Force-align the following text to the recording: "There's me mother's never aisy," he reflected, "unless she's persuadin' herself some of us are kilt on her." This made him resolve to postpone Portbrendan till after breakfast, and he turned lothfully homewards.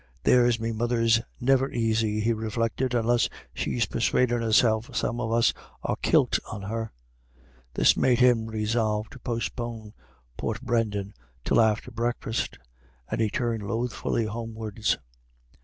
"There's 0.23 0.59
me 0.59 0.71
mother's 0.71 1.21
never 1.39 1.71
aisy," 1.71 2.21
he 2.21 2.33
reflected, 2.33 2.95
"unless 2.95 3.29
she's 3.53 3.85
persuadin' 3.85 4.41
herself 4.41 4.89
some 4.95 5.21
of 5.21 5.31
us 5.31 5.53
are 5.83 5.95
kilt 6.01 6.39
on 6.51 6.63
her." 6.63 6.91
This 7.75 7.95
made 7.95 8.17
him 8.17 8.47
resolve 8.47 9.11
to 9.11 9.19
postpone 9.19 9.93
Portbrendan 10.39 11.13
till 11.45 11.61
after 11.61 11.91
breakfast, 11.91 12.57
and 13.11 13.21
he 13.21 13.29
turned 13.29 13.61
lothfully 13.67 14.25
homewards. 14.25 14.97